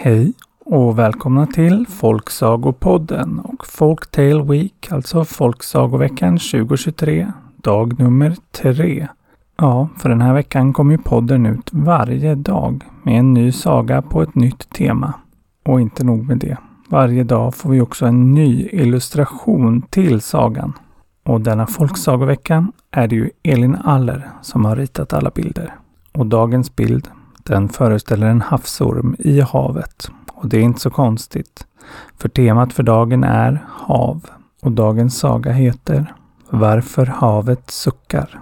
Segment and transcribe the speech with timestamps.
[0.00, 0.32] Hej
[0.64, 9.08] och välkomna till Folksagopodden och Folktale Week, alltså Folksagoveckan 2023, dag nummer tre.
[9.56, 14.02] Ja, för den här veckan kommer ju podden ut varje dag med en ny saga
[14.02, 15.14] på ett nytt tema.
[15.64, 16.56] Och inte nog med det.
[16.88, 20.72] Varje dag får vi också en ny illustration till sagan.
[21.24, 25.74] Och denna folksagovecka är det ju Elin Aller som har ritat alla bilder.
[26.12, 27.08] Och dagens bild,
[27.48, 30.10] den föreställer en havsorm i havet.
[30.32, 31.66] Och det är inte så konstigt.
[32.16, 34.26] För temat för dagen är hav.
[34.62, 36.14] Och dagens saga heter
[36.50, 38.40] Varför havet suckar.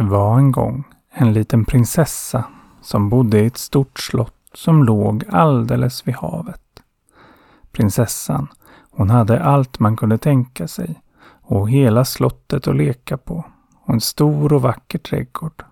[0.00, 2.44] Det var en gång en liten prinsessa
[2.82, 6.62] som bodde i ett stort slott som låg alldeles vid havet.
[7.72, 8.48] Prinsessan,
[8.90, 11.02] hon hade allt man kunde tänka sig
[11.42, 13.44] och hela slottet att leka på
[13.84, 15.64] och en stor och vacker trädgård.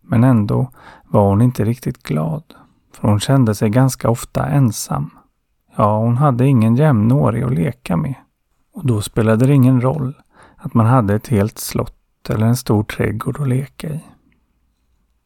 [0.00, 0.70] Men ändå
[1.04, 2.44] var hon inte riktigt glad,
[2.94, 5.10] för hon kände sig ganska ofta ensam.
[5.76, 8.14] Ja, hon hade ingen jämnårig att leka med.
[8.74, 10.14] Och då spelade det ingen roll
[10.56, 14.00] att man hade ett helt slott eller en stor trädgård att leka i.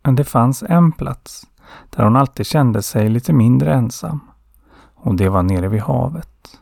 [0.03, 1.47] Men det fanns en plats
[1.91, 4.21] där hon alltid kände sig lite mindre ensam.
[4.95, 6.61] Och det var nere vid havet.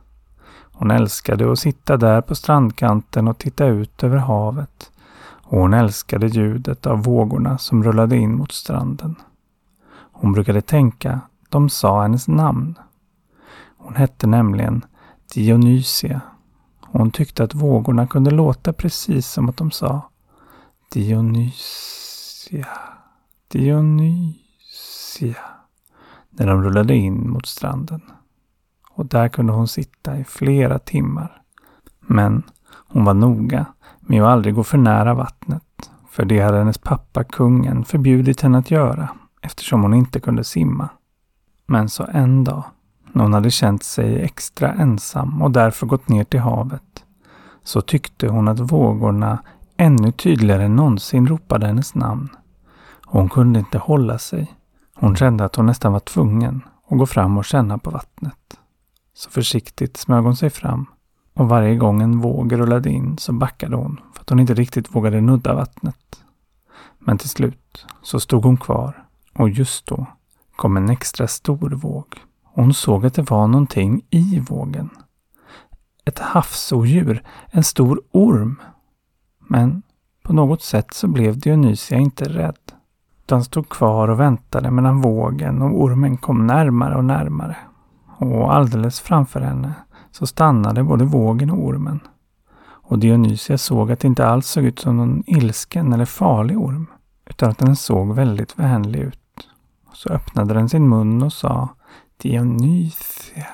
[0.73, 4.91] Hon älskade att sitta där på strandkanten och titta ut över havet.
[5.25, 9.17] Och hon älskade ljudet av vågorna som rullade in mot stranden.
[10.13, 12.79] Hon brukade tänka de sa hennes namn.
[13.79, 14.85] Hon hette nämligen
[15.35, 16.21] Dionysia.
[16.81, 20.12] hon tyckte att vågorna kunde låta precis som att de sa
[20.93, 22.69] Dionysia,
[23.49, 25.37] Dionysia.
[26.31, 28.01] När de rullade in mot stranden.
[28.91, 31.43] Och där kunde hon sitta i flera timmar.
[32.01, 33.67] Men hon var noga
[34.01, 35.91] med att aldrig gå för nära vattnet.
[36.11, 39.09] För det hade hennes pappa, kungen, förbjudit henne att göra
[39.43, 40.89] eftersom hon inte kunde simma.
[41.67, 42.65] Men så en dag,
[43.13, 47.05] när hon hade känt sig extra ensam och därför gått ner till havet,
[47.65, 49.39] så tyckte hon att vågorna
[49.77, 52.29] ännu tydligare än någonsin ropade hennes namn.
[53.07, 54.55] Och hon kunde inte hålla sig.
[54.95, 58.59] Hon kände att hon nästan var tvungen att gå fram och känna på vattnet.
[59.15, 60.87] Så försiktigt smög hon sig fram
[61.35, 64.95] och varje gång en våg rullade in så backade hon för att hon inte riktigt
[64.95, 66.25] vågade nudda vattnet.
[66.99, 70.07] Men till slut så stod hon kvar och just då
[70.57, 72.07] kom en extra stor våg.
[72.43, 74.91] Hon såg att det var någonting i vågen.
[76.05, 78.63] Ett havsodjur, en stor orm
[79.49, 79.83] men
[80.23, 82.73] på något sätt så blev Dionysia inte rädd.
[83.25, 87.57] Utan stod kvar och väntade medan vågen och ormen kom närmare och närmare.
[88.19, 89.73] Och alldeles framför henne
[90.11, 92.01] så stannade både vågen och ormen.
[92.65, 96.87] Och Dionysia såg att det inte alls såg ut som någon ilsken eller farlig orm.
[97.27, 99.49] Utan att den såg väldigt vänlig ut.
[99.93, 101.69] Så öppnade den sin mun och sa
[102.17, 103.47] Dionysia,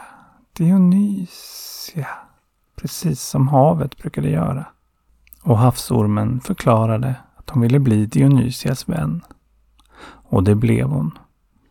[0.52, 2.08] Dionysia.
[2.76, 4.66] Precis som havet brukade göra
[5.48, 9.22] och havsormen förklarade att hon ville bli Dionysias vän.
[10.06, 11.18] Och det blev hon.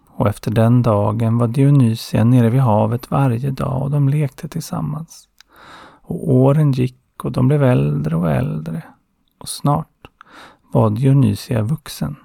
[0.07, 5.27] Och efter den dagen var Dionysia nere vid havet varje dag och de lekte tillsammans.
[6.01, 8.83] Och åren gick och de blev äldre och äldre.
[9.39, 10.07] Och snart
[10.73, 12.15] var Dionysia vuxen.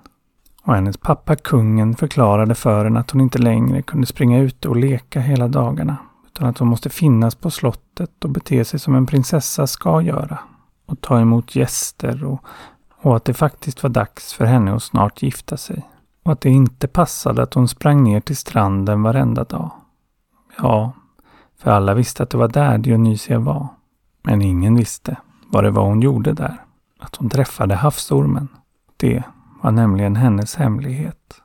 [0.62, 4.76] Och hennes pappa kungen förklarade för henne att hon inte längre kunde springa ute och
[4.76, 5.96] leka hela dagarna.
[6.26, 10.38] Utan att hon måste finnas på slottet och bete sig som en prinsessa ska göra
[10.92, 12.44] och ta emot gäster och,
[13.02, 15.88] och att det faktiskt var dags för henne att snart gifta sig.
[16.22, 19.70] Och att det inte passade att hon sprang ner till stranden varenda dag.
[20.58, 20.92] Ja,
[21.58, 23.68] för alla visste att det var där Dionysia var.
[24.22, 25.16] Men ingen visste
[25.48, 26.64] vad det var hon gjorde där.
[27.00, 28.48] Att hon träffade havsormen.
[28.96, 29.22] Det
[29.62, 31.42] var nämligen hennes hemlighet.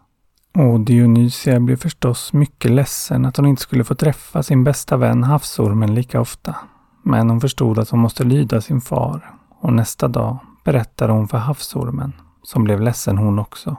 [0.53, 5.23] Och Dionysia blev förstås mycket ledsen att hon inte skulle få träffa sin bästa vän
[5.23, 6.55] havsormen lika ofta.
[7.03, 11.37] Men hon förstod att hon måste lyda sin far och nästa dag berättade hon för
[11.37, 12.13] havsormen
[12.43, 13.75] som blev ledsen hon också,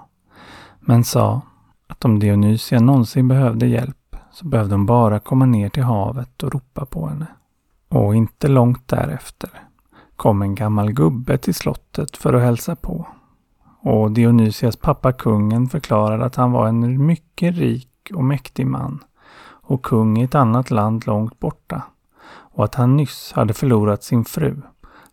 [0.81, 1.41] men sa
[1.87, 6.53] att om Dionysia någonsin behövde hjälp så behövde hon bara komma ner till havet och
[6.53, 7.27] ropa på henne.
[7.89, 9.51] Och inte långt därefter
[10.17, 13.07] kom en gammal gubbe till slottet för att hälsa på.
[13.81, 19.05] Och Dionysias pappa kungen förklarade att han var en mycket rik och mäktig man
[19.69, 21.83] och kung i ett annat land långt borta
[22.31, 24.63] och att han nyss hade förlorat sin fru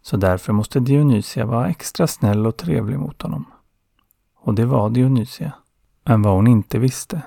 [0.05, 3.45] så därför måste Dionysia vara extra snäll och trevlig mot honom.
[4.39, 5.51] Och det var Dionysia.
[6.03, 7.21] Men vad hon inte visste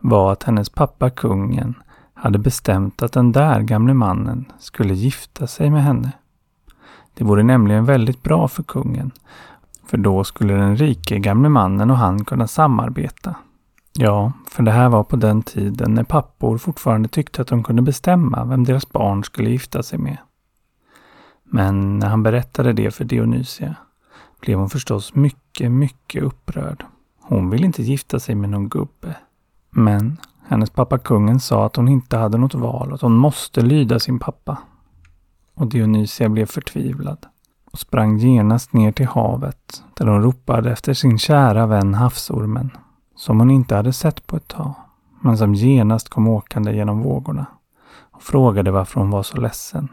[0.00, 1.74] var att hennes pappa kungen
[2.14, 6.12] hade bestämt att den där gamle mannen skulle gifta sig med henne.
[7.14, 9.10] Det vore nämligen väldigt bra för kungen,
[9.86, 13.34] för då skulle den rike gamle mannen och han kunna samarbeta.
[13.92, 17.82] Ja, för det här var på den tiden när pappor fortfarande tyckte att de kunde
[17.82, 20.16] bestämma vem deras barn skulle gifta sig med.
[21.50, 23.74] Men när han berättade det för Dionysia
[24.40, 26.84] blev hon förstås mycket, mycket upprörd.
[27.20, 29.16] Hon ville inte gifta sig med någon gubbe.
[29.70, 30.16] Men
[30.46, 33.98] hennes pappa kungen sa att hon inte hade något val och att hon måste lyda
[33.98, 34.58] sin pappa.
[35.54, 37.26] Och Dionysia blev förtvivlad
[37.72, 42.70] och sprang genast ner till havet där hon ropade efter sin kära vän havsormen
[43.16, 44.74] som hon inte hade sett på ett tag
[45.20, 47.46] men som genast kom åkande genom vågorna
[48.10, 49.88] och frågade varför hon var så ledsen.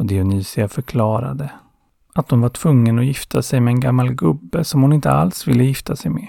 [0.00, 1.50] Och Dionysia förklarade
[2.14, 5.48] att hon var tvungen att gifta sig med en gammal gubbe som hon inte alls
[5.48, 6.28] ville gifta sig med.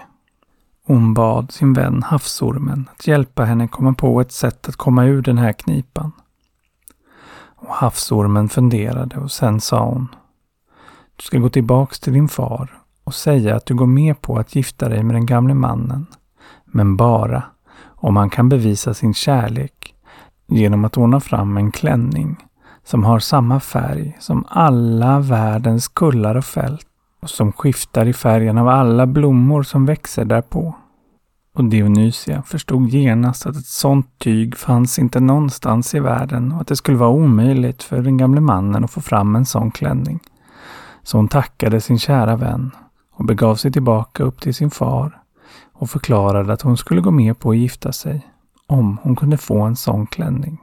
[0.85, 5.21] Hon bad sin vän havsormen att hjälpa henne komma på ett sätt att komma ur
[5.21, 6.11] den här knipan.
[7.55, 10.07] Och havsormen funderade och sen sa hon
[11.15, 14.55] Du ska gå tillbaks till din far och säga att du går med på att
[14.55, 16.05] gifta dig med den gamle mannen.
[16.65, 17.43] Men bara
[17.83, 19.95] om han kan bevisa sin kärlek
[20.47, 22.37] genom att ordna fram en klänning
[22.83, 26.87] som har samma färg som alla världens kullar och fält
[27.21, 30.75] och som skiftar i färgen av alla blommor som växer därpå.
[31.53, 36.67] Och Dionysia förstod genast att ett sådant tyg fanns inte någonstans i världen och att
[36.67, 40.19] det skulle vara omöjligt för den gamle mannen att få fram en sån klänning.
[41.03, 42.71] Så hon tackade sin kära vän
[43.13, 45.21] och begav sig tillbaka upp till sin far
[45.73, 48.27] och förklarade att hon skulle gå med på att gifta sig
[48.67, 50.61] om hon kunde få en sån klänning.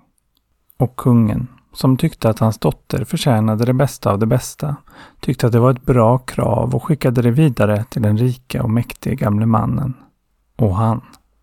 [0.78, 1.46] Och kungen
[1.78, 4.76] som tyckte att hans dotter förtjänade det bästa av det bästa,
[5.20, 8.70] tyckte att det var ett bra krav och skickade det vidare till den rika och
[8.70, 9.94] mäktige gamle mannen.
[10.56, 11.00] Och han,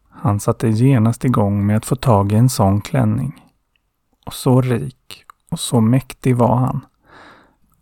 [0.10, 3.44] han satte genast igång med att få tag i en sån klänning.
[4.26, 6.86] Och så rik och så mäktig var han,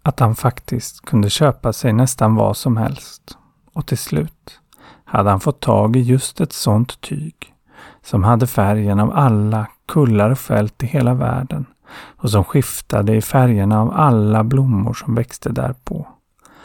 [0.04, 3.38] att han faktiskt kunde köpa sig nästan vad som helst.
[3.74, 4.60] Och till slut
[5.06, 7.54] hade han fått tag i just ett sånt tyg
[8.02, 11.66] som hade färgen av alla kullar och fält i hela världen
[12.18, 16.08] och som skiftade i färgerna av alla blommor som växte därpå.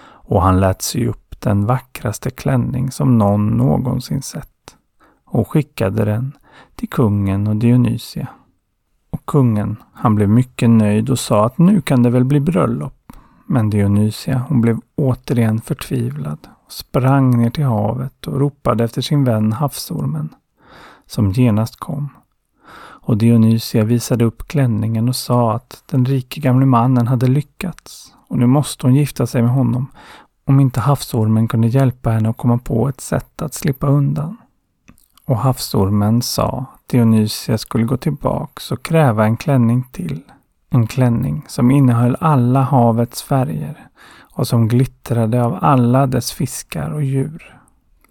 [0.01, 4.77] Och han lät sy upp den vackraste klänning som någon någonsin sett
[5.25, 6.33] och skickade den
[6.75, 8.29] till kungen och Dionysia.
[9.11, 13.13] Och kungen, han blev mycket nöjd och sa att nu kan det väl bli bröllop.
[13.47, 19.25] Men Dionysia, hon blev återigen förtvivlad och sprang ner till havet och ropade efter sin
[19.25, 20.35] vän havsormen,
[21.07, 22.09] som genast kom
[23.09, 28.39] och Dionysia visade upp klänningen och sa att den rike gamle mannen hade lyckats och
[28.39, 29.87] nu måste hon gifta sig med honom
[30.45, 34.37] om inte havsormen kunde hjälpa henne att komma på ett sätt att slippa undan.
[35.25, 40.23] Och havsormen sa att Dionysia skulle gå tillbaks och kräva en klänning till.
[40.71, 43.89] En klänning som innehöll alla havets färger
[44.33, 47.58] och som glittrade av alla dess fiskar och djur.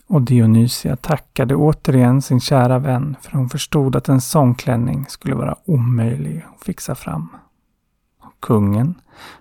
[0.10, 5.36] Och Dionysia tackade återigen sin kära vän för hon förstod att en sån klänning skulle
[5.36, 7.30] vara omöjlig att fixa fram.
[8.40, 8.96] Kungen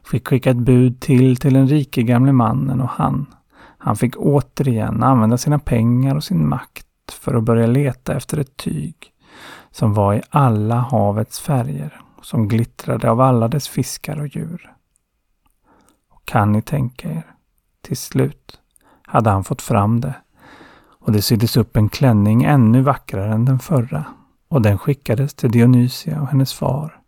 [0.04, 3.26] fick skicka ett bud till till den rike gamle mannen och han,
[3.78, 8.56] han fick återigen använda sina pengar och sin makt för att börja leta efter ett
[8.56, 8.96] tyg
[9.70, 14.73] som var i alla havets färger och som glittrade av alla dess fiskar och djur.
[16.11, 17.26] Och kan ni tänka er,
[17.80, 18.61] till slut
[19.02, 20.14] hade han fått fram det
[21.07, 24.05] och det syddes upp en klänning ännu vackrare än den förra
[24.49, 26.99] och den skickades till Dionysia och hennes far.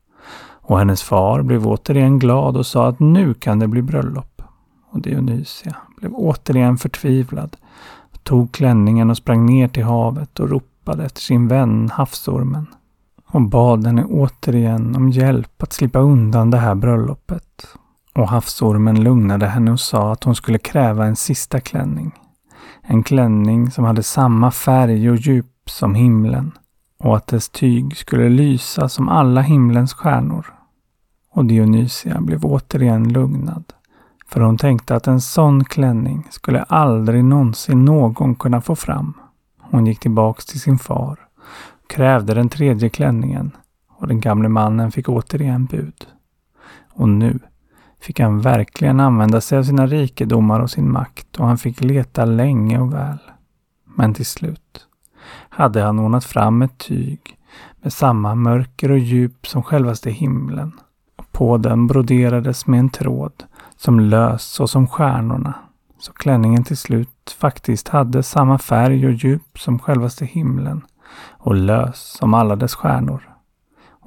[0.40, 4.42] Och hennes far blev återigen glad och sa att nu kan det bli bröllop.
[4.90, 7.56] Och Dionysia blev återigen förtvivlad,
[8.22, 12.66] tog klänningen och sprang ner till havet och ropade efter sin vän havsormen
[13.26, 17.66] och bad henne återigen om hjälp att slippa undan det här bröllopet.
[18.14, 22.12] Och havsormen lugnade henne och sa att hon skulle kräva en sista klänning
[22.90, 26.52] en klänning som hade samma färg och djup som himlen
[26.98, 30.54] och att dess tyg skulle lysa som alla himlens stjärnor.
[31.30, 33.64] Och Dionysia blev återigen lugnad,
[34.26, 39.14] För hon tänkte att en sån klänning skulle aldrig någonsin någon kunna få fram.
[39.60, 41.18] Hon gick tillbaks till sin far,
[41.86, 43.50] krävde den tredje klänningen
[43.96, 46.06] och den gamle mannen fick återigen bud.
[46.92, 47.38] Och nu
[48.00, 52.24] fick han verkligen använda sig av sina rikedomar och sin makt och han fick leta
[52.24, 53.18] länge och väl.
[53.84, 54.86] Men till slut
[55.48, 57.20] hade han ordnat fram ett tyg
[57.82, 60.72] med samma mörker och djup som självaste himlen.
[61.16, 63.44] Och på den broderades med en tråd
[63.76, 65.54] som lös så som stjärnorna.
[65.98, 70.82] Så klänningen till slut faktiskt hade samma färg och djup som självaste himlen
[71.28, 73.37] och lös som alla dess stjärnor.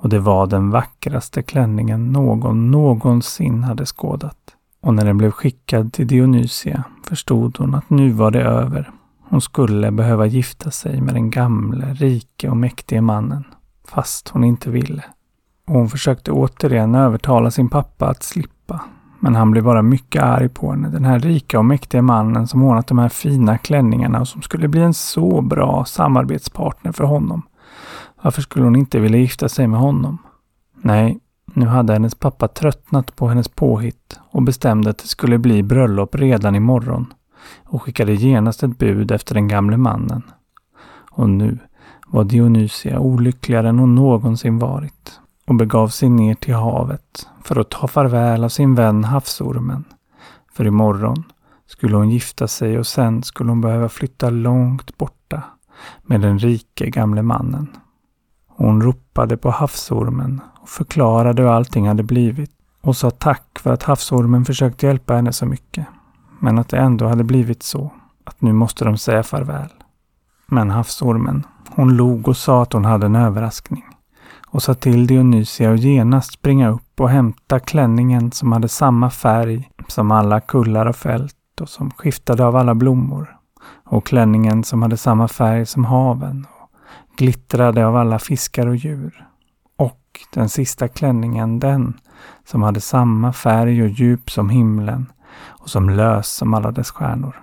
[0.01, 4.37] Och det var den vackraste klänningen någon någonsin hade skådat.
[4.81, 8.91] Och när den blev skickad till Dionysia förstod hon att nu var det över.
[9.29, 13.43] Hon skulle behöva gifta sig med den gamle, rike och mäktige mannen.
[13.87, 15.03] Fast hon inte ville.
[15.67, 18.81] Och hon försökte återigen övertala sin pappa att slippa.
[19.19, 20.89] Men han blev bara mycket arg på henne.
[20.89, 24.67] Den här rika och mäktiga mannen som ordnat de här fina klänningarna och som skulle
[24.67, 27.41] bli en så bra samarbetspartner för honom.
[28.21, 30.17] Varför skulle hon inte vilja gifta sig med honom?
[30.81, 31.19] Nej,
[31.53, 36.15] nu hade hennes pappa tröttnat på hennes påhitt och bestämde att det skulle bli bröllop
[36.15, 37.13] redan imorgon
[37.63, 40.23] och skickade genast ett bud efter den gamle mannen.
[41.11, 41.59] Och nu
[42.07, 47.69] var Dionysia olyckligare än hon någonsin varit och begav sig ner till havet för att
[47.69, 49.83] ta farväl av sin vän havsormen.
[50.53, 51.23] För imorgon
[51.67, 55.43] skulle hon gifta sig och sen skulle hon behöva flytta långt borta
[56.01, 57.67] med den rike gamle mannen.
[58.61, 62.51] Hon ropade på havsormen och förklarade hur allting hade blivit
[62.81, 65.85] och sa tack för att havsormen försökt hjälpa henne så mycket.
[66.39, 67.91] Men att det ändå hade blivit så
[68.23, 69.69] att nu måste de säga farväl.
[70.47, 73.83] Men havsormen, hon log och sa att hon hade en överraskning
[74.47, 79.69] och sa till Dionysia att genast springa upp och hämta klänningen som hade samma färg
[79.87, 83.37] som alla kullar och fält och som skiftade av alla blommor.
[83.85, 86.45] Och klänningen som hade samma färg som haven
[87.21, 89.27] glittrade av alla fiskar och djur.
[89.77, 91.99] Och den sista klänningen, den
[92.45, 95.11] som hade samma färg och djup som himlen
[95.43, 97.35] och som lös som alla dess stjärnor.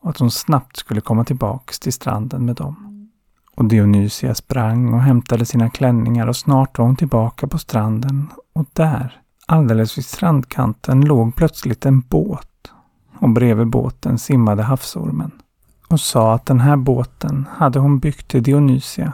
[0.00, 3.08] Och att hon snabbt skulle komma tillbaks till stranden med dem.
[3.56, 8.66] Och Dionysia sprang och hämtade sina klänningar och snart var hon tillbaka på stranden och
[8.72, 12.72] där, alldeles vid strandkanten, låg plötsligt en båt.
[13.18, 15.30] Och bredvid båten simmade havsormen
[15.90, 19.12] och sa att den här båten hade hon byggt till Dionysia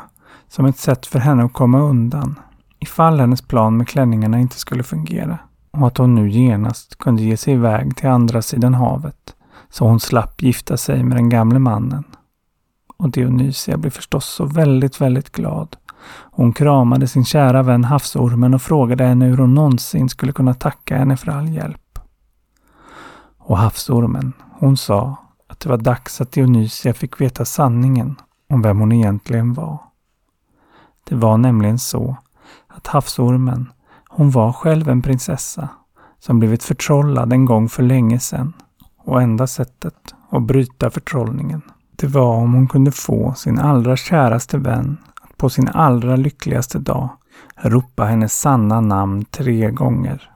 [0.48, 2.38] som ett sätt för henne att komma undan
[2.78, 5.38] ifall hennes plan med klänningarna inte skulle fungera
[5.70, 9.34] och att hon nu genast kunde ge sig iväg till andra sidan havet
[9.70, 12.04] så hon slapp gifta sig med den gamle mannen.
[12.96, 15.76] Och Dionysia blev förstås så väldigt, väldigt glad.
[16.30, 20.96] Hon kramade sin kära vän havsormen och frågade henne hur hon någonsin skulle kunna tacka
[20.98, 21.98] henne för all hjälp.
[23.38, 25.25] Och havsormen, hon sa
[25.56, 28.16] att det var dags att Dionysia fick veta sanningen
[28.50, 29.78] om vem hon egentligen var.
[31.04, 32.16] Det var nämligen så
[32.66, 33.72] att havsormen,
[34.08, 35.68] hon var själv en prinsessa
[36.18, 38.52] som blivit förtrollad en gång för länge sedan
[38.98, 41.62] och enda sättet att bryta förtrollningen
[41.96, 46.78] det var om hon kunde få sin allra käraste vän att på sin allra lyckligaste
[46.78, 47.08] dag
[47.56, 50.30] ropa hennes sanna namn tre gånger.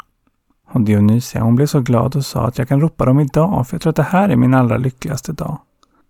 [0.73, 3.75] Och Dionysia hon blev så glad och sa att jag kan ropa dem idag för
[3.75, 5.59] jag tror att det här är min allra lyckligaste dag.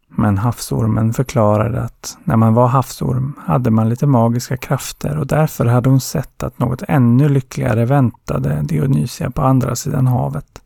[0.08, 5.66] Men havsormen förklarade att när man var havsorm hade man lite magiska krafter och därför
[5.66, 10.62] hade hon sett att något ännu lyckligare väntade Dionysia på andra sidan havet.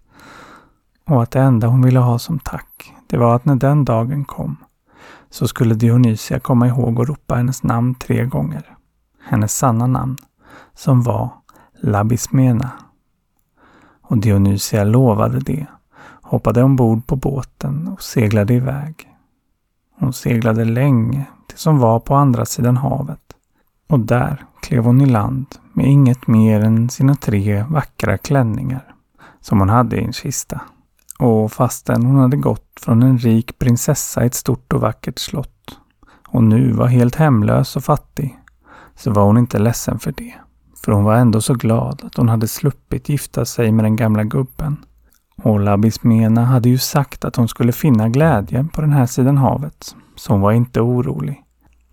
[1.06, 4.24] Och att det enda hon ville ha som tack, det var att när den dagen
[4.24, 4.56] kom
[5.30, 8.76] så skulle Dionysia komma ihåg att ropa hennes namn tre gånger.
[9.24, 10.16] Hennes sanna namn,
[10.74, 11.28] som var
[11.80, 12.70] Labismena
[14.14, 15.66] och Dionysia lovade det,
[16.22, 19.08] hoppade ombord på båten och seglade iväg.
[19.98, 23.20] Hon seglade länge tills hon var på andra sidan havet
[23.88, 28.94] och där klev hon i land med inget mer än sina tre vackra klänningar
[29.40, 30.60] som hon hade i en kista.
[31.18, 35.78] Och fastän hon hade gått från en rik prinsessa i ett stort och vackert slott
[36.28, 38.38] och nu var helt hemlös och fattig
[38.96, 40.34] så var hon inte ledsen för det.
[40.84, 44.24] För hon var ändå så glad att hon hade sluppit gifta sig med den gamla
[44.24, 44.84] gubben.
[45.42, 49.96] Och Labismena hade ju sagt att hon skulle finna glädje på den här sidan havet.
[50.16, 51.42] Så hon var inte orolig.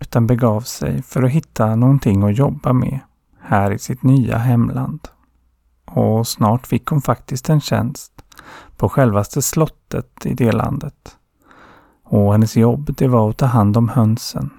[0.00, 3.00] Utan begav sig för att hitta någonting att jobba med
[3.40, 5.08] här i sitt nya hemland.
[5.84, 8.12] Och snart fick hon faktiskt en tjänst
[8.76, 11.16] på självaste slottet i det landet.
[12.04, 14.50] Och hennes jobb det var att ta hand om hönsen.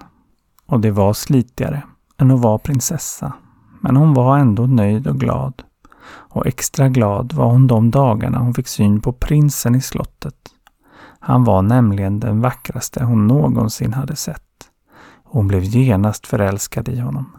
[0.66, 1.82] Och det var slitigare
[2.18, 3.32] än att vara prinsessa.
[3.84, 5.62] Men hon var ändå nöjd och glad.
[6.06, 10.34] och extra glad var hon de dagarna hon fick syn på prinsen i slottet.
[11.18, 14.42] Han var nämligen den vackraste hon någonsin hade sett.
[15.24, 17.32] Hon blev genast förälskad i honom.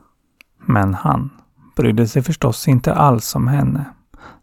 [0.66, 1.30] Men han
[1.76, 3.86] brydde sig förstås inte alls om henne,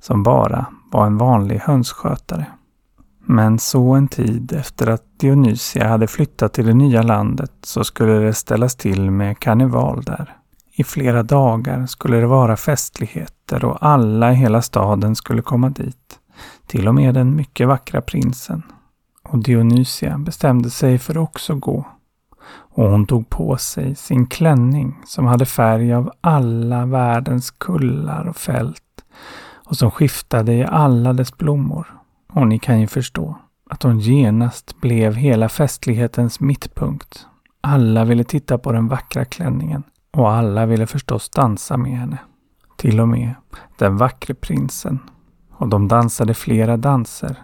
[0.00, 2.46] som bara var en vanlig hönsskötare.
[3.26, 8.12] Men så en tid efter att Dionysia hade flyttat till det nya landet så skulle
[8.12, 10.41] det ställas till med karneval där.
[10.74, 16.18] I flera dagar skulle det vara festligheter och alla i hela staden skulle komma dit.
[16.66, 18.62] Till och med den mycket vackra prinsen.
[19.22, 21.86] Och Dionysia bestämde sig för att också gå.
[22.74, 28.36] Och hon tog på sig sin klänning som hade färg av alla världens kullar och
[28.36, 29.04] fält
[29.54, 31.86] och som skiftade i alla dess blommor.
[32.32, 33.38] Och ni kan ju förstå
[33.70, 37.26] att hon genast blev hela festlighetens mittpunkt.
[37.60, 42.18] Alla ville titta på den vackra klänningen och alla ville förstås dansa med henne.
[42.76, 43.34] Till och med
[43.78, 44.98] den vackre prinsen.
[45.52, 47.36] Och de dansade flera danser.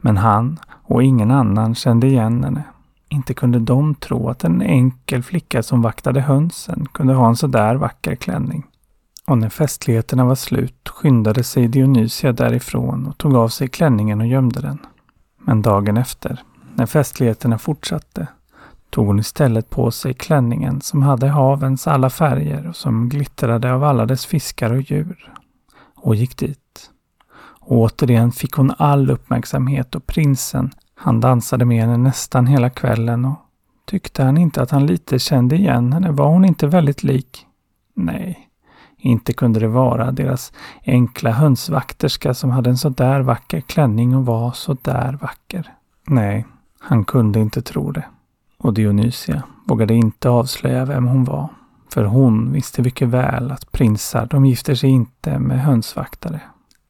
[0.00, 2.62] Men han och ingen annan kände igen henne.
[3.08, 7.46] Inte kunde de tro att en enkel flicka som vaktade hönsen kunde ha en så
[7.46, 8.66] där vacker klänning.
[9.26, 14.26] Och när festligheterna var slut skyndade sig Dionysia därifrån och tog av sig klänningen och
[14.26, 14.78] gömde den.
[15.38, 16.42] Men dagen efter,
[16.74, 18.26] när festligheterna fortsatte,
[18.92, 23.84] tog hon istället på sig klänningen som hade havens alla färger och som glittrade av
[23.84, 25.32] alla dess fiskar och djur.
[25.96, 26.90] Och gick dit.
[27.60, 33.24] Och återigen fick hon all uppmärksamhet och prinsen, han dansade med henne nästan hela kvällen
[33.24, 33.36] och
[33.84, 37.46] tyckte han inte att han lite kände igen henne var hon inte väldigt lik.
[37.94, 38.48] Nej,
[38.98, 40.52] inte kunde det vara deras
[40.84, 45.72] enkla hönsvakterska som hade en så där vacker klänning och var så där vacker.
[46.06, 46.46] Nej,
[46.80, 48.04] han kunde inte tro det.
[48.62, 51.48] Och Dionysia vågade inte avslöja vem hon var.
[51.94, 56.40] För hon visste mycket väl att prinsar, de gifter sig inte med hönsvaktare.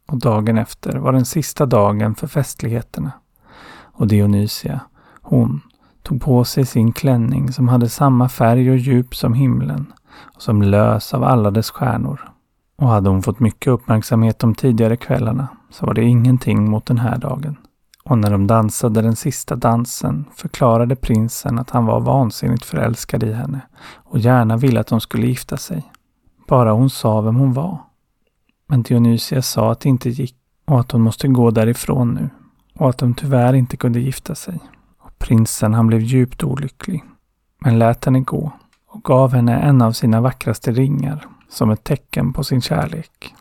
[0.09, 3.13] Och dagen efter var den sista dagen för festligheterna.
[3.75, 4.81] Och Dionysia,
[5.23, 5.61] hon,
[6.03, 9.93] tog på sig sin klänning som hade samma färg och djup som himlen
[10.35, 12.21] och som lös av alla dess stjärnor.
[12.77, 16.99] Och hade hon fått mycket uppmärksamhet de tidigare kvällarna så var det ingenting mot den
[16.99, 17.57] här dagen.
[18.05, 23.33] Och när de dansade den sista dansen förklarade prinsen att han var vansinnigt förälskad i
[23.33, 23.61] henne
[23.95, 25.93] och gärna ville att de skulle gifta sig.
[26.49, 27.79] Bara hon sa vem hon var.
[28.67, 30.37] Men Dionysia sa att det inte gick
[30.67, 32.31] och att hon måste gå därifrån nu
[32.75, 34.61] och att de tyvärr inte kunde gifta sig.
[35.01, 37.05] Och prinsen han blev djupt olycklig
[37.65, 38.53] men lät henne gå
[38.89, 43.35] och gav henne en av sina vackraste ringar som ett tecken på sin kärlek.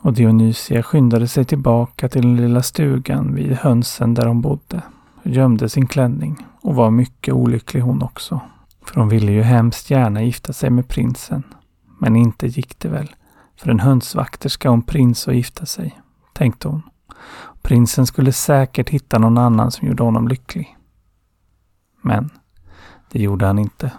[0.00, 4.82] Och Dionysia skyndade sig tillbaka till den lilla stugan vid hönsen där hon bodde
[5.22, 8.40] gömde sin klänning och var mycket olycklig hon också.
[8.84, 11.42] För hon ville ju hemskt gärna gifta sig med prinsen.
[11.98, 13.14] Men inte gick det väl
[13.56, 16.00] för en hönsvakterska ska en prins att gifta sig,
[16.32, 16.82] tänkte hon.
[17.62, 20.76] Prinsen skulle säkert hitta någon annan som gjorde honom lycklig.
[22.02, 22.30] Men
[23.10, 23.92] det gjorde han inte.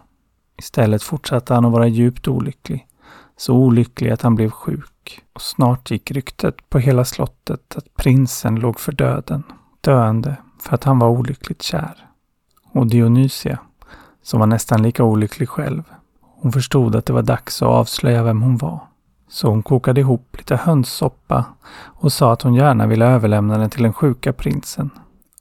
[0.58, 2.88] Istället fortsatte han att vara djupt olycklig.
[3.38, 4.99] Så olycklig att han blev sjuk.
[5.34, 9.44] Och snart gick ryktet på hela slottet att prinsen låg för döden.
[9.82, 12.08] Döende för att han var olyckligt kär.
[12.72, 13.60] Och Dionysia,
[14.24, 15.84] som var nästan lika olycklig själv,
[16.22, 18.80] hon förstod att det var dags att avslöja vem hon var.
[19.30, 23.84] Så hon kokade ihop lite hönssoppa och sa att hon gärna ville överlämna den till
[23.84, 24.90] den sjuka prinsen.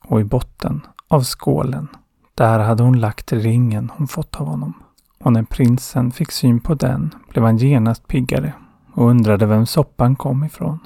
[0.04, 1.88] Och i botten av skålen,
[2.34, 4.74] där hade hon lagt ringen hon fått av honom
[5.18, 8.52] och när prinsen fick syn på den blev han genast piggare
[8.98, 10.78] och undrade vem soppan kom ifrån.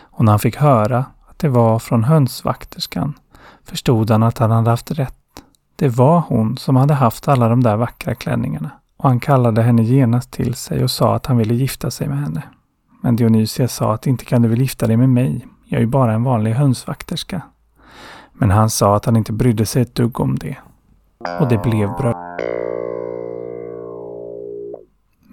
[0.00, 3.14] Och när han fick höra att det var från hönsvakterskan
[3.64, 5.14] förstod han att han hade haft rätt.
[5.76, 9.82] Det var hon som hade haft alla de där vackra klänningarna och han kallade henne
[9.82, 12.42] genast till sig och sa att han ville gifta sig med henne.
[13.02, 15.46] Men Dionysia sa att inte kan du väl gifta dig med mig?
[15.64, 17.42] Jag är ju bara en vanlig hönsvakterska.
[18.32, 20.56] Men han sa att han inte brydde sig ett dugg om det.
[21.40, 22.40] Och det blev bröllop.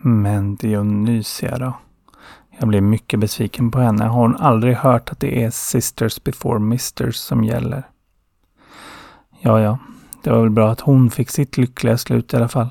[0.01, 1.73] Men Dionysia då?
[2.59, 4.05] Jag blev mycket besviken på henne.
[4.05, 7.83] Har hon aldrig hört att det är sisters before misters som gäller?
[9.39, 9.77] Ja, ja.
[10.23, 12.69] Det var väl bra att hon fick sitt lyckliga slut i alla fall.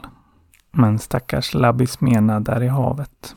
[0.72, 3.36] Men stackars Labbis Mena där i havet.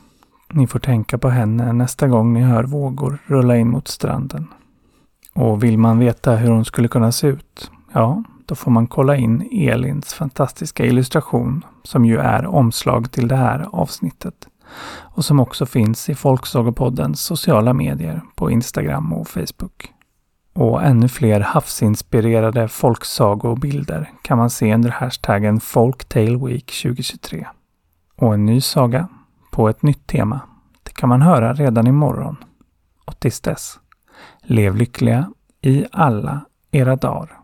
[0.52, 4.46] Ni får tänka på henne nästa gång ni hör vågor rulla in mot stranden.
[5.34, 7.70] Och vill man veta hur hon skulle kunna se ut?
[7.92, 13.36] Ja, då får man kolla in Elins fantastiska illustration som ju är omslag till det
[13.36, 14.34] här avsnittet
[15.14, 19.92] och som också finns i Folksagopoddens sociala medier på Instagram och Facebook.
[20.54, 27.46] Och ännu fler havsinspirerade folksagobilder kan man se under hashtaggen Folktale Week 2023.
[28.16, 29.08] Och en ny saga
[29.50, 30.40] på ett nytt tema,
[30.82, 32.36] det kan man höra redan imorgon.
[33.04, 33.78] och tills dess,
[34.42, 37.36] lev lyckliga i alla era dagar.